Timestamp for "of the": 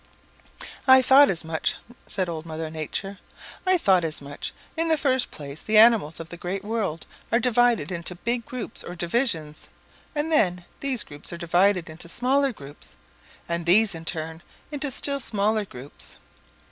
6.19-6.37